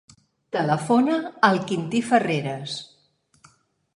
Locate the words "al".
1.49-1.59